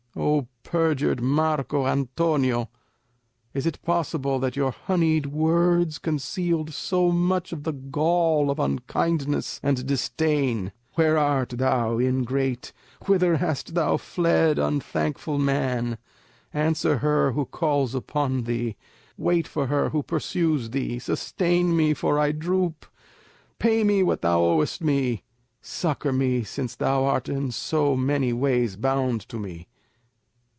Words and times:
O 0.13 0.47
perjured 0.63 1.21
Marco 1.21 1.87
Antonio! 1.87 2.69
Is 3.53 3.65
it 3.65 3.81
possible 3.81 4.39
that 4.39 4.57
your 4.57 4.71
honeyed 4.71 5.27
words 5.27 5.97
concealed 5.99 6.73
so 6.73 7.11
much 7.13 7.53
of 7.53 7.63
the 7.63 7.71
gall 7.71 8.51
of 8.51 8.59
unkindness 8.59 9.61
and 9.63 9.85
disdain? 9.85 10.73
Where 10.95 11.17
art 11.17 11.51
thou, 11.55 11.97
ingrate? 11.97 12.73
Whither 13.05 13.37
hast 13.37 13.73
thou 13.73 13.95
fled, 13.95 14.59
unthankful 14.59 15.39
man? 15.39 15.97
Answer 16.53 16.97
her 16.97 17.31
who 17.31 17.45
calls 17.45 17.95
upon 17.95 18.43
thee! 18.43 18.75
Wait 19.17 19.47
for 19.47 19.67
her 19.67 19.89
who 19.89 20.03
pursues 20.03 20.71
thee; 20.71 20.99
sustain 20.99 21.75
me, 21.75 21.93
for 21.93 22.19
I 22.19 22.33
droop; 22.33 22.85
pay 23.59 23.85
me 23.85 24.03
what 24.03 24.21
thou 24.21 24.41
owest 24.41 24.81
me; 24.81 25.23
succour 25.61 26.11
me 26.11 26.43
since 26.43 26.75
thou 26.75 27.05
art 27.05 27.29
in 27.29 27.49
so 27.51 27.95
many 27.95 28.33
ways 28.33 28.75
bound 28.75 29.21
to 29.29 29.37
me!" 29.39 29.69